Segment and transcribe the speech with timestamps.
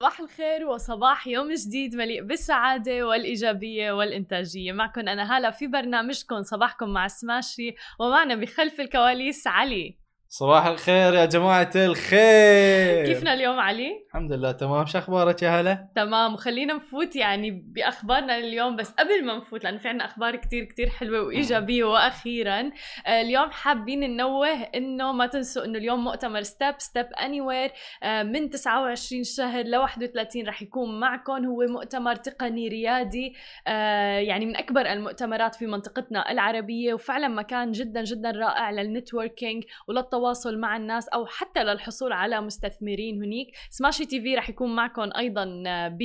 [0.00, 4.72] صباح الخير وصباح يوم جديد مليء بالسعادة والإيجابية والإنتاجية.
[4.72, 9.98] معكم أنا هلا في برنامجكم صباحكم مع سماشي ومعنا بخلف الكواليس علي.
[10.38, 15.88] صباح الخير يا جماعة الخير كيفنا اليوم علي؟ الحمد لله تمام شو أخبارك يا هلا؟
[15.94, 20.64] تمام وخلينا نفوت يعني بأخبارنا اليوم بس قبل ما نفوت لأنه في عنا أخبار كتير
[20.64, 22.70] كتير حلوة وإيجابية وأخيرا
[23.06, 27.70] آه، اليوم حابين ننوه إنه ما تنسوا إنه اليوم مؤتمر Step Step Anywhere
[28.04, 33.34] من 29 شهر ل 31 رح يكون معكم هو مؤتمر تقني ريادي
[33.66, 39.64] آه، يعني من أكبر المؤتمرات في منطقتنا العربية وفعلا مكان جدا جدا رائع لل networking
[39.88, 43.56] وللتواصل مع الناس أو حتى للحصول على مستثمرين هنيك.
[43.70, 46.02] سماشي TV رح يكون معكم أيضا ب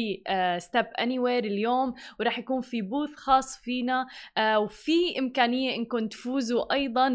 [0.57, 4.07] Step Anywhere اليوم ورح يكون في booth خاص فينا
[4.37, 7.09] آه، وفي إمكانية انكم تفوزوا أيضا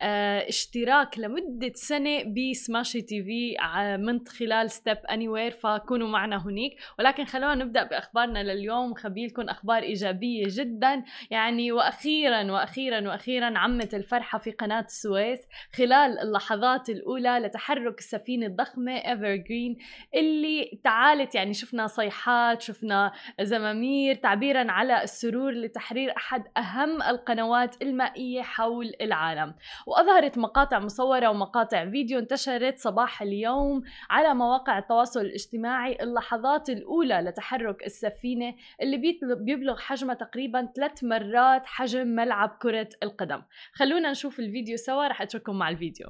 [0.00, 3.56] باشتراك لمدة سنة بسماشي TV
[3.98, 6.76] من خلال Step Anywhere فكونوا معنا هنيك.
[6.98, 8.94] ولكن خلونا نبدأ بأخبارنا لليوم.
[8.94, 11.04] مخبي لكم أخبار إيجابية جدا.
[11.30, 15.40] يعني وأخيرا وأخيرا وأخيرا عمت الفرحة في قناة السويس
[15.72, 19.76] خلال اللحظات الأولى لتحرك السفينة الضخمة ايفر جرين
[20.14, 28.42] اللي تعالت يعني شفنا صيحات شفنا زمامير تعبيرا على السرور لتحرير أحد أهم القنوات المائية
[28.42, 29.54] حول العالم.
[29.86, 35.98] وأظهرت مقاطع مصورة ومقاطع فيديو انتشرت صباح اليوم على مواقع التواصل الاجتماعي.
[36.02, 38.96] اللحظات الأولى لتحرك السفينة اللي
[39.40, 43.42] بيبلغ حجمها تقريبا ثلاث مرات حجم ملعب كرة القدم.
[43.72, 46.05] خلونا نشوف الفيديو سوا رح أترككم مع الفيديو.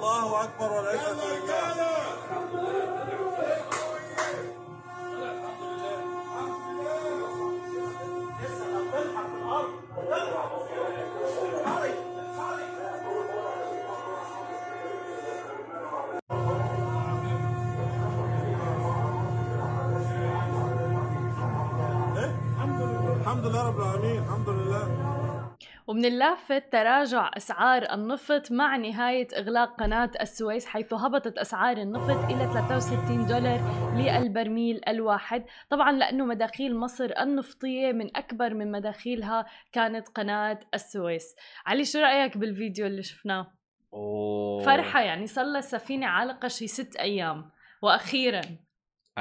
[0.00, 2.00] الله أكبر والعزه لله؟
[23.20, 25.09] الحمد لله رب العالمين الحمد لله.
[25.90, 32.52] ومن اللافت تراجع أسعار النفط مع نهاية إغلاق قناة السويس حيث هبطت أسعار النفط إلى
[32.52, 33.60] 63 دولار
[33.96, 41.36] للبرميل الواحد طبعا لأنه مداخيل مصر النفطية من أكبر من مداخيلها كانت قناة السويس
[41.66, 43.52] علي شو رأيك بالفيديو اللي شفناه؟
[43.94, 44.62] أوه.
[44.62, 47.50] فرحة يعني صار لها السفينة عالقة شي ست أيام
[47.82, 48.40] وأخيرا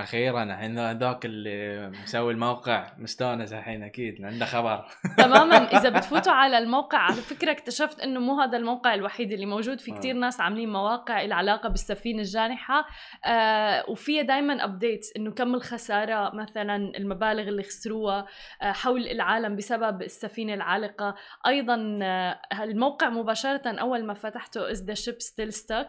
[0.03, 4.85] أخيرا الحين هذاك اللي مسوي الموقع مستأنس الحين أكيد عنده خبر.
[5.17, 5.57] تماما.
[5.57, 9.79] إذا بتفوتوا على الموقع على فكرة اكتشفت إنه مو هذا الموقع الوحيد اللي موجود.
[9.79, 9.95] في آه.
[9.95, 12.85] كتير ناس عاملين مواقع لها علاقه بالسفينة الجانحة.
[13.25, 18.25] آه وفيها دائما updates إنه كم الخسارة مثلا المبالغ اللي خسروها
[18.61, 21.15] آه حول العالم بسبب السفينة العالقة.
[21.47, 25.88] أيضا آه الموقع مباشرة أول ما فتحته is the ship still stuck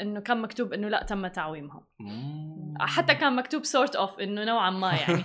[0.00, 1.82] إنه كان مكتوب إنه لا تم تعويمها.
[2.80, 5.24] حتى كان مكتوب sort of إنه نوعا ما يعني.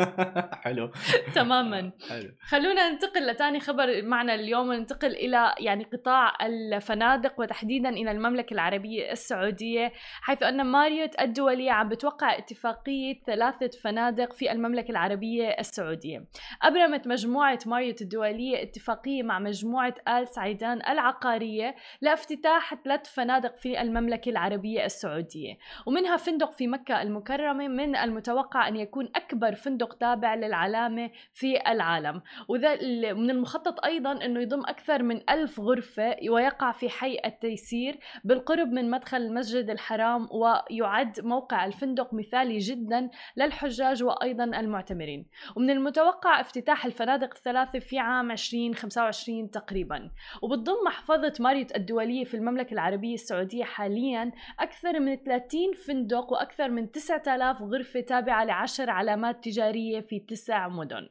[0.64, 0.90] حلو.
[1.34, 1.92] تماما.
[2.10, 2.34] حلو.
[2.40, 9.12] خلونا ننتقل لتاني خبر معنا اليوم وننتقل إلى يعني قطاع الفنادق وتحديدا إلى المملكة العربية
[9.12, 9.92] السعودية
[10.22, 16.24] حيث أن ماريوت الدولية عم بتوقع اتفاقية ثلاثة فنادق في المملكة العربية السعودية.
[16.62, 24.28] أبرمت مجموعة ماريوت الدولية اتفاقية مع مجموعة آل سعيدان العقارية لافتتاح ثلاث فنادق في المملكة
[24.28, 25.58] العربية السعودية.
[25.86, 32.22] ومنها فندق في مكة المكرمة من المتوقع أن يكون أكبر فندق تابع للعلامة في العالم.
[32.48, 32.74] وذا
[33.14, 38.90] من المخطط أيضا أنه يضم أكثر من ألف غرفة ويقع في حي التيسير بالقرب من
[38.90, 45.26] مدخل المسجد الحرام ويعد موقع الفندق مثالي جدا للحجاج وأيضا المعتمرين.
[45.56, 50.10] ومن المتوقع افتتاح الفنادق الثلاثة في عام 2025 تقريبا.
[50.42, 56.90] وبتضم محفظة ماريوت الدولية في المملكة العربية السعودية حاليا أكثر من 30 فندق وأكثر من
[56.90, 61.08] 9000 غرفة تابعة لعشر علامات تجارية في تسع مدن.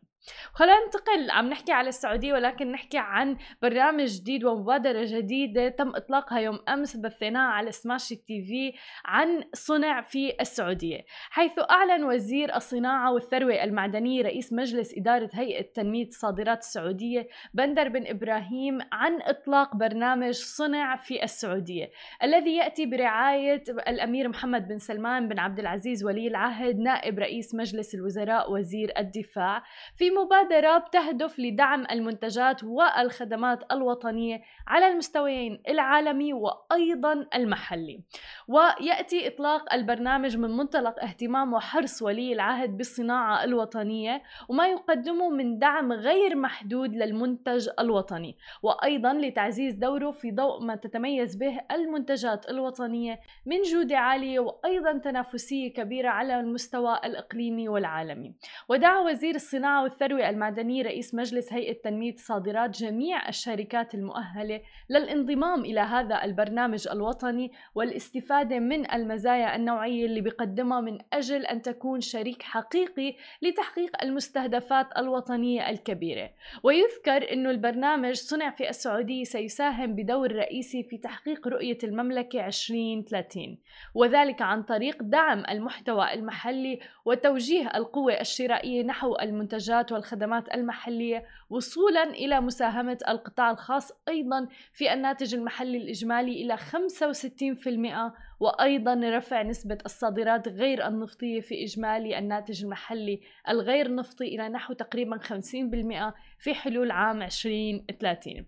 [0.53, 6.39] خلينا ننتقل عم نحكي على السعودية ولكن نحكي عن برنامج جديد ومبادرة جديدة تم إطلاقها
[6.39, 8.73] يوم أمس بثيناها على سماشي تي في
[9.05, 16.07] عن صنع في السعودية حيث أعلن وزير الصناعة والثروة المعدنية رئيس مجلس إدارة هيئة تنمية
[16.07, 21.91] الصادرات السعودية بندر بن إبراهيم عن إطلاق برنامج صنع في السعودية
[22.23, 27.95] الذي يأتي برعاية الأمير محمد بن سلمان بن عبد العزيز ولي العهد نائب رئيس مجلس
[27.95, 29.63] الوزراء وزير الدفاع
[29.95, 38.01] في بمبادرة بتهدف لدعم المنتجات والخدمات الوطنية على المستويين العالمي وأيضا المحلي.
[38.47, 45.91] ويأتي إطلاق البرنامج من منطلق اهتمام وحرص ولي العهد بالصناعة الوطنية وما يقدمه من دعم
[45.91, 48.37] غير محدود للمنتج الوطني.
[48.63, 55.73] وأيضا لتعزيز دوره في ضوء ما تتميز به المنتجات الوطنية من جودة عالية وأيضا تنافسية
[55.73, 58.33] كبيرة على المستوى الإقليمي والعالمي.
[58.69, 65.79] ودعا وزير الصناعة والثروة المعدنية رئيس مجلس هيئة تنمية الصادرات جميع الشركات المؤهلة للانضمام إلى
[65.79, 73.15] هذا البرنامج الوطني والاستفادة من المزايا النوعية اللي بيقدمها من أجل أن تكون شريك حقيقي
[73.41, 76.29] لتحقيق المستهدفات الوطنية الكبيرة.
[76.63, 83.57] ويذكر أن البرنامج صنع في السعودية سيساهم بدور رئيسي في تحقيق رؤية المملكة 2030
[83.95, 92.41] وذلك عن طريق دعم المحتوى المحلي وتوجيه القوة الشرائية نحو المنتجات والخدمات المحلية وصولا إلى
[92.41, 100.87] مساهمة القطاع الخاص أيضا في الناتج المحلي الإجمالي إلى 65% وأيضا رفع نسبة الصادرات غير
[100.87, 108.45] النفطية في إجمالي الناتج المحلي الغير نفطي إلى نحو تقريبا 50% في حلول عام 2030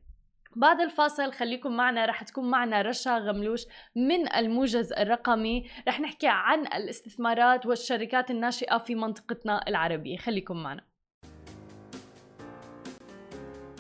[0.56, 3.66] بعد الفاصل خليكم معنا رح تكون معنا رشا غملوش
[3.96, 5.70] من الموجز الرقمي.
[5.88, 10.18] رح نحكي عن الاستثمارات والشركات الناشئة في منطقتنا العربية.
[10.18, 10.93] خليكم معنا.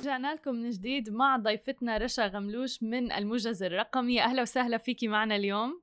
[0.03, 4.21] رجعنا لكم من جديد مع ضيفتنا رشا غملوش من الموجز الرقمي.
[4.21, 5.81] أهلا وسهلا فيكي معنا اليوم.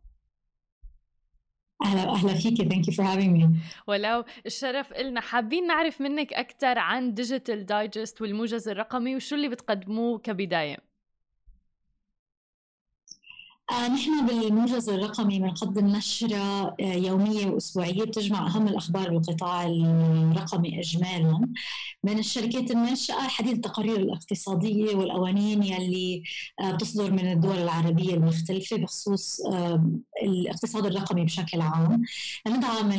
[1.85, 2.69] أهلا أهلا فيكي.
[2.69, 3.51] Thank you for having me
[3.87, 5.21] ولو الشرف إلنا.
[5.21, 10.90] حابين نعرف منك أكثر عن Digital Digest والموجز الرقمي وشو اللي بتقدموه كبداية؟
[13.71, 21.49] نحن بالموجز الرقمي بنقدم نشرة آه يومية وأسبوعية بتجمع أهم الأخبار بالقطاع الرقمي إجمالا.
[22.05, 26.23] من الشركات الناشئة حديث التقارير الاقتصادية والقوانين يلي
[26.61, 29.85] آه بتصدر من الدول العربية المختلفة بخصوص آه
[30.23, 32.03] الاقتصاد الرقمي بشكل عام.
[32.49, 32.91] ندعم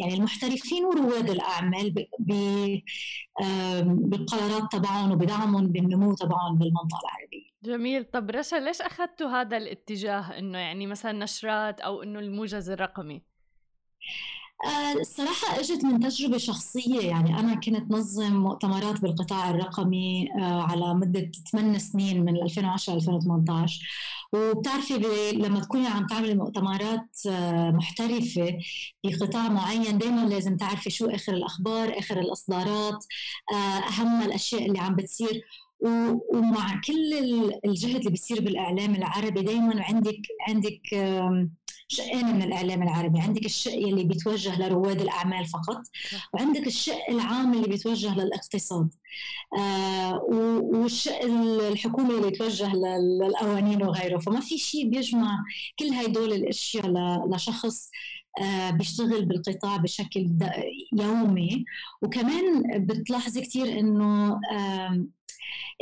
[0.00, 1.94] يعني المحترفين ورواد الأعمال
[4.00, 7.49] بالقرارات تبعهم وبدعمهم بالنمو تبعهم بالمنطقة العربية.
[7.64, 8.04] جميل.
[8.04, 13.22] طب رشا ليش أخذتوا هذا الاتجاه إنه يعني مثلا نشرات أو إنه الموجز الرقمي؟
[15.00, 17.00] الصراحة إجت من تجربة شخصية.
[17.00, 23.86] يعني أنا كنت نظم مؤتمرات بالقطاع الرقمي على مدة 8 سنين من 2010 2018
[24.32, 24.94] وبتعرفي
[25.32, 27.16] لما تكوني عم تعملي مؤتمرات
[27.74, 28.58] محترفة
[29.02, 33.04] في قطاع معين دائما لازم تعرفي شو آخر الأخبار آخر الإصدارات
[33.88, 35.44] أهم الأشياء اللي عم بتصير.
[35.82, 37.14] ومع كل
[37.64, 40.80] الجهد اللي بيصير بالإعلام العربي دائما عندك عندك
[41.88, 43.20] شقين من الإعلام العربي.
[43.20, 45.82] عندك الشق اللي بيتوجه لرواد الأعمال فقط
[46.34, 48.88] وعندك الشق العام اللي بيتوجه للاقتصاد.
[49.58, 50.22] آه
[50.72, 54.18] والشق الحكومي اللي بيتوجه للقوانين وغيره.
[54.18, 55.38] فما في شيء بيجمع
[55.78, 56.86] كل هدول الأشياء
[57.34, 57.90] لشخص
[58.40, 60.30] آه بيشتغل بالقطاع بشكل
[60.92, 61.64] يومي.
[62.02, 65.06] وكمان بتلاحظي كثير إنه آه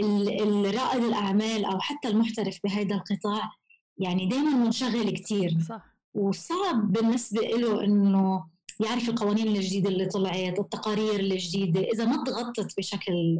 [0.00, 3.50] الرائد الأعمال أو حتى المحترف بهذا القطاع
[3.98, 8.44] يعني دائما منشغل كثير صح وصعب بالنسبة له إنه
[8.80, 13.38] يعرف القوانين الجديدة اللي طلعت التقارير الجديدة إذا ما تغطت بشكل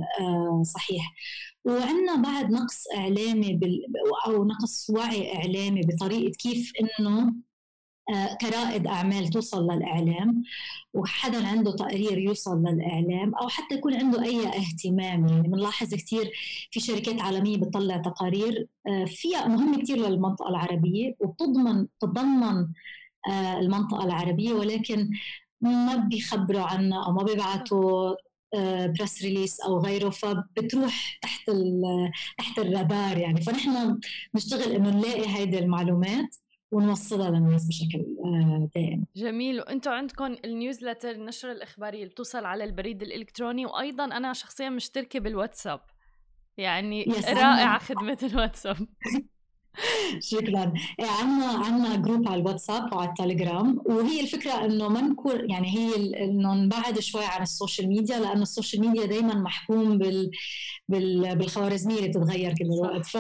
[0.75, 1.15] صحيح
[1.65, 3.61] وعندنا بعد نقص إعلامي.
[4.27, 7.35] أو نقص وعي إعلامي بطريقة كيف إنه
[8.41, 10.43] كرائد أعمال توصل للإعلام
[10.95, 15.27] وحدا عنده تقرير يوصل للإعلام أو حتى يكون عنده أي اهتمام.
[15.27, 16.31] يعني بنلاحظ كثير
[16.71, 18.67] في شركات عالمية بتطلع تقارير
[19.07, 22.69] فيها مهمه كثير للمنطقة العربية وبتضمن تتضمن
[23.61, 25.11] المنطقة العربية ولكن
[25.61, 28.15] ما بيخبروا عنها أو ما بيبعتوا
[28.87, 31.51] press release أو غيره فبتروح تحت
[32.39, 33.41] تحت الرادار يعني.
[33.41, 34.01] فنحن
[34.35, 36.37] بنشتغل إنه نلاقي هيدي المعلومات
[36.71, 38.07] ونوصلها للناس بشكل
[38.75, 39.05] دائم.
[39.17, 39.61] جميل.
[39.61, 45.21] وأنتم عندكم ال newsletter النشرة الإخبارية اللي بتوصل على البريد الإلكتروني وأيضا أنا شخصيا مشتركة
[45.21, 45.81] بالواتساب.
[46.57, 48.77] يعني رائعة خدمة الواتساب.
[50.21, 50.73] شكرا.
[51.01, 53.81] عندنا عندنا group على الواتساب وعلى التليجرام.
[53.87, 55.95] وهي الفكرة إنه ما نكون يعني هي
[56.25, 60.31] إنه نبعد شوي عن ال social media لأنه ال social media دائما محكوم بال,
[60.89, 63.07] بال بالخوارزمية اللي بتتغير كل الوقت.
[63.07, 63.17] ف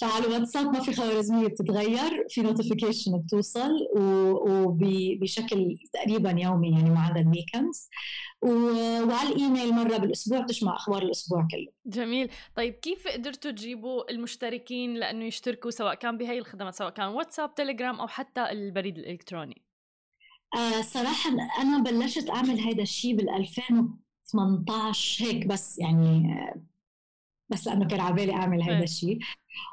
[0.00, 7.20] فعلى الواتساب ما في خوارزمية بتتغير في notification بتوصل وبشكل تقريبا يومي يعني ما عدا
[7.20, 7.88] ال weekends
[8.42, 11.72] وعلى الإيميل مرة بالأسبوع بتجمع أخبار الأسبوع كله.
[11.86, 12.30] جميل.
[12.56, 18.00] طيب كيف قدرتوا تجيبوا المشتركين لأنه يشتركوا سواء كان بهي الخدمات سواء كان واتساب تليجرام
[18.00, 19.62] أو حتى البريد الإلكتروني؟
[20.54, 21.30] آه صراحة
[21.60, 23.88] أنا بلشت أعمل هذا الشيء بال 2000
[24.24, 26.36] 18 هيك بس يعني
[27.48, 28.82] بس لأنه كان على بالي أعمل هذا إيه.
[28.82, 29.18] الشيء.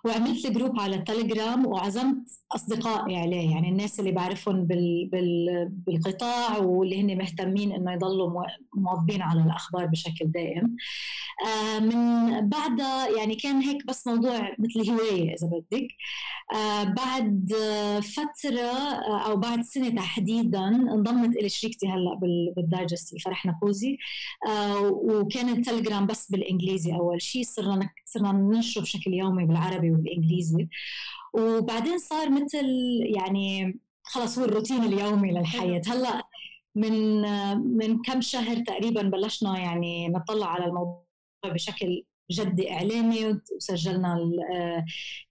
[0.05, 7.01] وعملت جروب على التليجرام وعزمت أصدقائي عليه يعني الناس اللي بعرفهم بال بال بالقطاع واللي
[7.01, 8.45] هن مهتمين إنه يضلوا مو-
[8.75, 10.75] مواظبين على الأخبار بشكل دائم.
[11.47, 15.87] آه، من بعدها يعني كان هيك بس موضوع مثل هواية إذا بدك.
[16.53, 17.53] آه، بعد
[18.03, 23.97] فترة آه، أو بعد سنة تحديدا انضمت إلي شريكتي هلأ بال- بالدايجست فرح نكوزي.
[24.47, 29.68] آه، وكان التليجرام بس بالإنجليزي أول شيء صرنا صرنا ننشره بشكل يومي بالعربي.
[29.77, 30.67] والإنجليزي.
[31.33, 32.65] وبعدين صار مثل
[33.15, 35.81] يعني خلص هو الروتين اليومي للحياة.
[35.87, 36.23] هلأ
[36.75, 37.21] من
[37.77, 41.05] من كم شهر تقريبا بلشنا يعني نطلع على الموضوع
[41.45, 44.17] بشكل جدي إعلامي وسجلنا
[44.53, 44.85] آه،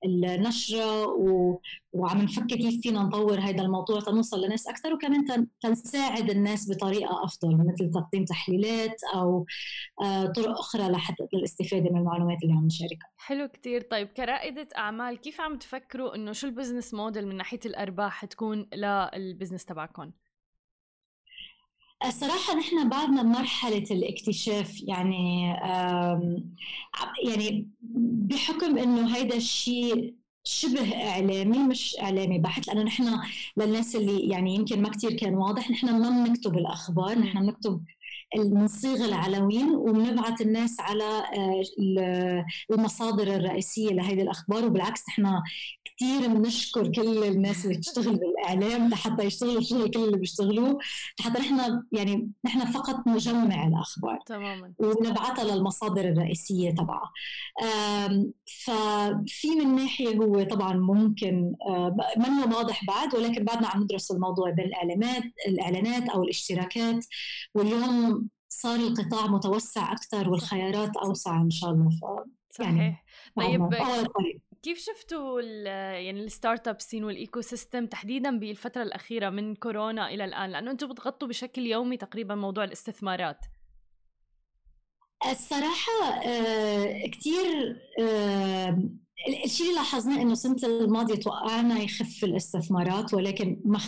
[0.04, 1.06] النشرة
[1.92, 7.24] وعم نفكر كيف فينا نطور هذا الموضوع تنوصل لناس أكثر وكمان تن- تنساعد الناس بطريقة
[7.24, 9.46] أفضل مثل تقديم تحليلات أو
[10.02, 15.16] آه، طرق أخرى لحتى للاستفاده من المعلومات اللي عم نشاركها حلو كتير طيب كرائدة أعمال
[15.20, 20.10] كيف عم تفكروا إنه شو ال business model من ناحية الأرباح تكون لل business تبعكم؟
[22.06, 25.52] الصراحة نحن بعدنا بمرحلة الاكتشاف يعني
[27.24, 27.68] يعني
[28.28, 30.14] بحكم إنه هيدا الشيء
[30.44, 33.20] شبه إعلامي مش إعلامي بحت لأنه نحن
[33.56, 37.84] للناس اللي يعني يمكن ما كتير كان واضح نحن ما بنكتب الأخبار نحن بنكتب
[38.36, 45.26] بنصيغ العناوين وبنبعث الناس على آه، ال- المصادر الرئيسية لهذه الأخبار وبالعكس نحن
[45.98, 50.78] كثير بنشكر كل الناس اللي بتشتغل بالإعلام لحتى يشتغلوا الشغل كل اللي بيشتغلوه.
[51.20, 54.18] لحتى نحن يعني نحن فقط نجمع الأخبار.
[54.26, 54.72] تماما.
[54.78, 57.12] ونبعثها للمصادر الرئيسية تبعها.
[58.64, 64.50] ففي من ناحية هو طبعا ممكن آه، منه واضح بعد ولكن بعدنا عم ندرس الموضوع
[64.50, 67.06] بالاعلانات الإعلانات أو الاشتراكات
[67.54, 71.90] واليوم صار القطاع متوسع أكثر والخيارات أوسع إن شاء الله.
[72.50, 73.04] ف يعني صحيح.
[73.36, 74.47] طيب بعدنا بأول الطريق.
[74.62, 75.40] كيف شفتوا
[75.92, 80.88] يعني ال startup scene وال ecosystem تحديدا بالفترة الأخيرة من كورونا إلى الآن؟ لأنه أنتم
[80.88, 83.38] بتغطوا بشكل يومي تقريبا موضوع الاستثمارات.
[85.30, 88.78] الصراحة آه، كتير آه،
[89.44, 93.78] الشيء اللي لاحظناه إنه السنة الماضية توقعنا يخف الاستثمارات ولكن ما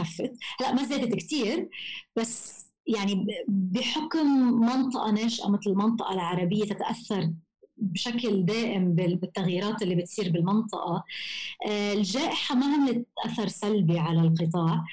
[0.00, 0.32] خفت.
[0.60, 1.68] هلأ ما زادت كتير
[2.16, 4.26] بس يعني بحكم
[4.60, 7.32] منطقة ناشئة مثل المنطقة العربية تتأثر
[7.80, 11.04] بشكل دائم بال- بالتغييرات اللي بتصير بالمنطقة.
[11.68, 14.84] آه، الجائحة ما عملت أثر سلبي على القطاع.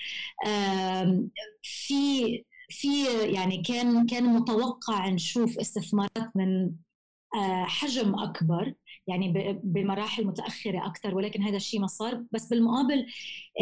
[1.63, 6.71] في في يعني كان كان متوقع نشوف استثمارات من
[7.35, 8.73] آه، حجم أكبر
[9.07, 12.23] يعني بمراحل متأخرة أكثر ولكن هذا الشيء ما صار.
[12.31, 13.05] بس بالمقابل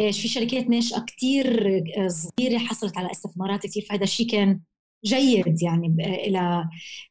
[0.00, 4.60] آه، في شركات ناشئة كثير صغيرة حصلت على استثمارات كثير فهذا الشيء كان
[5.04, 6.68] جيد يعني إلى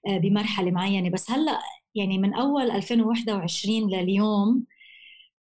[0.08, 1.10] بمرحلة معينة.
[1.10, 1.60] بس هلأ
[1.96, 4.64] يعني من أول 2021 لليوم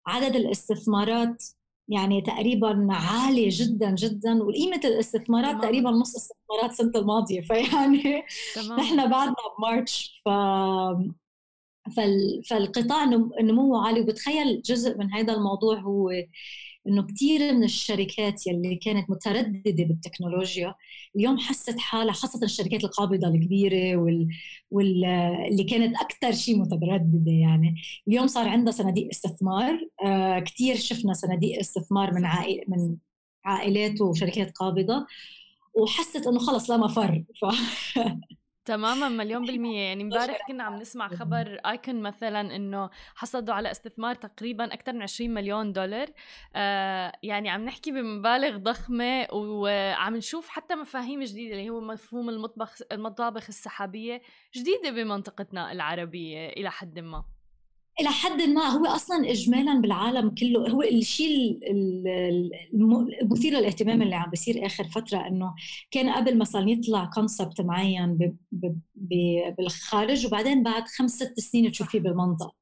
[0.08, 1.43] عدد الاستثمارات
[1.88, 5.62] يعني تقريبا عالي جدا جدا وقيمة الاستثمارات تماماً.
[5.62, 7.41] تقريبا نص استثمارات السنة الماضية.
[7.48, 8.24] فيعني
[8.55, 8.79] تمام.
[8.79, 10.29] نحن بعدنا بمارتش ف
[11.98, 12.43] فال...
[12.50, 14.01] فالقطاع نم- نموه عالي.
[14.01, 16.12] وبتخيل جزء من هذا الموضوع هو
[16.88, 20.75] إنه كثير من الشركات يلي كانت مترددة بالتكنولوجيا
[21.15, 24.27] اليوم حست حالها خاصة الشركات القابضة الكبيرة وال...
[24.71, 25.05] وال...
[25.51, 27.75] اللي كانت أكثر شيء مترددة يعني.
[28.07, 32.97] اليوم صار عندها صناديق استثمار آه كثير شفنا صناديق استثمار من عائل من
[33.45, 35.07] عائلات وشركات قابضة
[35.73, 37.45] وحست إنه خلص لا مفر ف...
[38.65, 39.80] تماما مليون بالمية.
[39.82, 45.01] يعني امبارح كنا عم نسمع خبر ايكون مثلا إنه حصلوا على استثمار تقريبا أكثر من
[45.01, 46.08] 20 مليون دولار.
[46.56, 52.77] آه يعني عم نحكي بمبالغ ضخمة وعم نشوف حتى مفاهيم جديدة اللي هو مفهوم المطبخ
[52.91, 54.22] المطابخ السحابية
[54.56, 57.24] جديدة بمنطقتنا العربية إلى حد ما.
[58.01, 64.01] إلى حد ما هو أصلا اجمالا بالعالم كله هو الشيء ال- ال- الم- المثير للاهتمام
[64.01, 65.53] اللي عم بيصير آخر فترة إنه
[65.91, 68.36] كان قبل مثلا يطلع كونسبت معين
[69.58, 72.53] بالخارج وبعدين بعد خمس ست سنين تشوفيه بالمنطقة.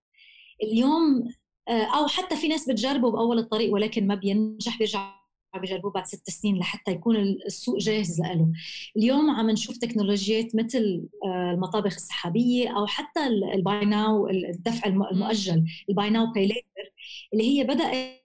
[0.63, 1.23] اليوم
[1.67, 5.13] آه، أو حتى في ناس بتجربه بأول الطريق ولكن ما بينجح بيرجع
[5.57, 8.51] بيجربوه بعد ست سنين لحتى يكون السوق جاهز له.
[8.97, 15.03] اليوم عم نشوف تكنولوجيات مثل آه، المطابخ السحابية أو حتى ال buy now الدفع الم-
[15.03, 16.93] المؤجل ال buy now pay later
[17.33, 18.19] اللي هي بدأت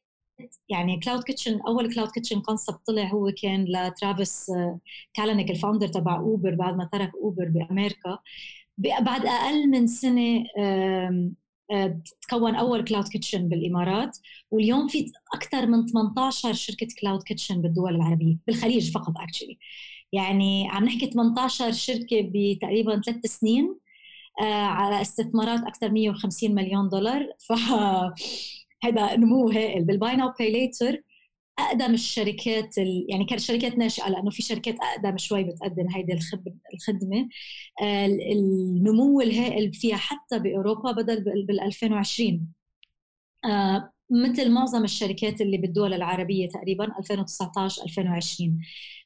[0.69, 4.53] يعني cloud kitchen أول cloud kitchen concept طلع هو كان ل Travis
[5.15, 8.19] Kalanick ال founder تبع Uber بعد ما ترك Uber بأمريكا.
[8.79, 10.45] بعد أقل من سنة
[12.23, 14.19] تكون أول cloud kitchen بالإمارات
[14.51, 19.59] واليوم في أكثر من 18 شركة cloud kitchen بالدول العربية بالخليج فقط actually
[20.13, 23.79] يعني عم نحكي 18 شركة بتقريبا ثلاث سنين
[24.41, 27.29] آه، على استثمارات أكثر 150 مليون دولار.
[27.49, 27.53] ف
[28.85, 29.85] هذا نمو هائل.
[29.85, 31.03] بال buy now pay later
[31.59, 33.07] أقدم الشركات ال...
[33.09, 36.13] يعني كانت شركات ناشئة لأنه في شركات أقدم شوي بتقدم هيدي
[36.75, 37.29] الخدمة.
[37.83, 42.49] آه، النمو الهائل فيها حتى بأوروبا بدل بال 2020
[43.45, 48.61] آه، مثل معظم الشركات اللي بالدول العربية تقريبا 2019 2020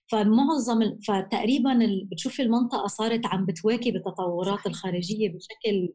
[0.09, 1.79] فمعظم فتقريبا
[2.13, 5.95] بتشوفي المنطقة صارت عم بتواكب التطورات الخارجية بشكل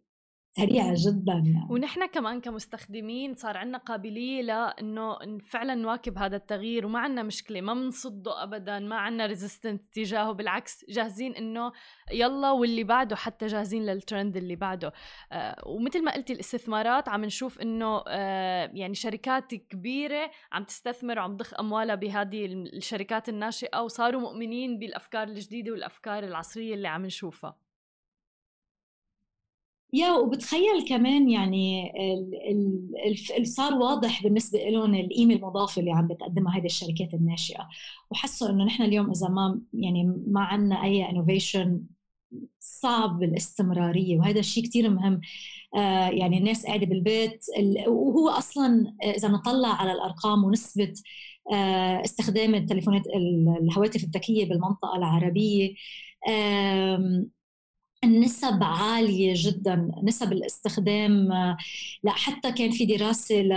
[0.56, 1.68] سريعة جدا يعني.
[1.70, 7.74] ونحن كمان كمستخدمين صار عندنا قابلية لأنه فعلا نواكب هذا التغيير وما عندنا مشكلة ما
[7.74, 11.72] بنصده أبدا ما عندنا ريزيستنت تجاهه بالعكس جاهزين إنه
[12.12, 14.94] يلا واللي بعده حتى جاهزين للترند اللي بعده
[15.32, 21.38] آه ومثل ما قلتي الاستثمارات عم نشوف إنه آه يعني شركات كبيرة عم تستثمر وعم
[21.38, 27.63] تضخ أموالها بهذه الشركات الناشئة وصاروا مؤمنين بالأفكار الجديدة والأفكار العصرية اللي عم نشوفها
[29.94, 31.92] يا وبتخيل كمان يعني
[33.38, 37.70] ال صار واضح بالنسبة لهم القيمه المضافة اللي عم بتقدمها هذه الشركات الناشئة.
[38.12, 41.84] وحسوا إنه نحن اليوم إذا ما يعني ما عندنا أي انوفيشن
[42.60, 45.22] صعب الاستمراريه وهذا الشيء كثير مهم.
[45.76, 47.46] آه يعني الناس قاعدة بالبيت
[47.88, 50.94] وهو أصلا إذا نطلع على الأرقام ونسبه
[51.54, 53.04] آه استخدام التليفونات
[53.62, 55.76] الهواتف الذكية بالمنطقة العربية
[58.04, 61.28] النسب عالية جدا نسب الاستخدام
[62.04, 63.54] لا حتى كان في دراسة ل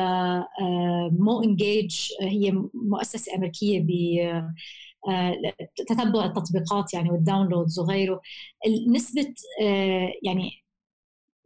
[1.18, 3.90] مو انجيج هي مؤسسة أمريكية ب
[5.76, 8.20] تتبع التطبيقات يعني والداونلودز وغيره.
[8.88, 9.34] نسبة
[10.22, 10.50] يعني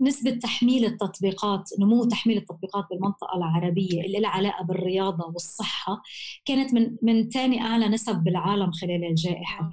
[0.00, 6.02] نسبة تحميل التطبيقات نمو تحميل التطبيقات بالمنطقة العربية اللي لها علاقة بالرياضة والصحة
[6.45, 9.71] كانت من من ثاني أعلى نسب بالعالم خلال الجائحة.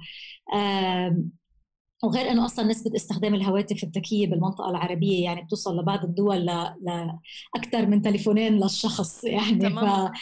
[2.04, 8.02] وغير إنه أصلا نسبة استخدام الهواتف الذكية بالمنطقة العربية يعني بتوصل لبعض الدول لأكثر من
[8.02, 10.12] تليفونين للشخص يعني تمام.
[10.12, 10.18] ف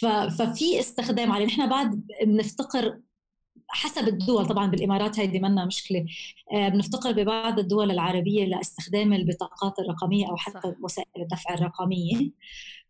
[0.00, 1.46] ف ففي استخدام عليه.
[1.46, 3.00] نحن بعد بنفتقر
[3.68, 4.46] حسب الدول.
[4.46, 6.06] طبعا بالإمارات هيدي منا مشكلة.
[6.52, 10.74] آه، بنفتقر ببعض الدول العربية لاستخدام البطاقات الرقمية أو حتى صح.
[10.82, 12.30] وسائل الدفع الرقمية.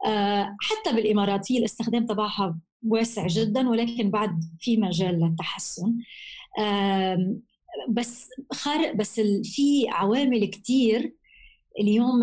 [0.06, 5.98] آه، حتى بالإمارات هي الاستخدام تبعها واسع جدا ولكن بعد في مجال للتحسن.
[7.88, 11.14] بس خارق بس في عوامل كثير
[11.80, 12.20] اليوم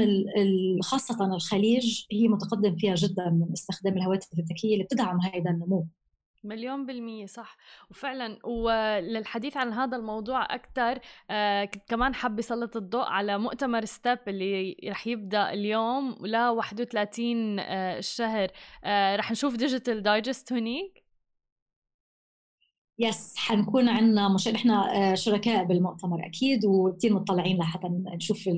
[0.81, 5.85] خاصة الخليج هي متقدم فيها جدا من استخدام الهواتف الذكية اللي بتدعم هذا النمو.
[6.43, 7.57] مليون بالمية صح.
[7.89, 10.99] وفعلا وللحديث عن هذا الموضوع أكثر
[11.31, 17.59] آه كنت كمان حابة سلط الضوء على مؤتمر ستيب اللي رح يبدأ اليوم ل 31
[17.59, 18.47] آه الشهر.
[18.83, 21.00] آه رح نشوف Digital Digest هنيك
[23.01, 28.49] yes حنكون عندنا مش إحنا آه، شركاء بالمؤتمر أكيد وكثير مطلعين لحتى نشوف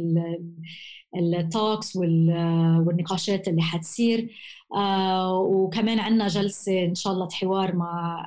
[1.15, 4.35] ال talks والنقاشات اللي حتصير.
[4.75, 8.25] آه، وكمان عندنا جلسة إن شاء الله حوار مع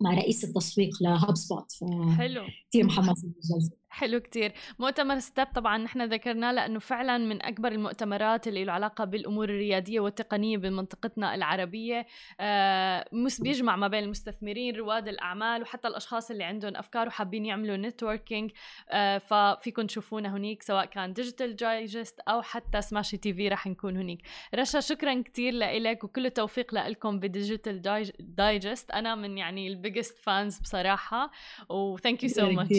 [0.00, 1.72] مع رئيس التسويق ل HubSpot
[2.18, 2.42] حلو.
[2.70, 4.52] كثير محمس بالجلسه حلو كتير.
[4.78, 10.00] مؤتمر Step طبعا نحن ذكرناه لأنه فعلا من أكبر المؤتمرات اللي له علاقة بالأمور الريادية
[10.00, 12.06] والتقنية بمنطقتنا العربية.
[12.40, 13.04] آه
[13.40, 18.50] بيجمع ما بين المستثمرين رواد الأعمال وحتى الأشخاص اللي عندهم أفكار وحابين يعملوا networking
[18.90, 23.96] آه ففيكم تشوفونا هنيك سواء كان Digital Digest أو حتى سماشي تي في رح نكون
[23.96, 24.22] هنيك.
[24.54, 27.82] رشا شكرا كتير لإلك وكل التوفيق لكم ب Digital
[28.20, 31.30] Digest أنا من يعني ال biggest fans بصراحة.
[31.68, 32.76] و thank you so much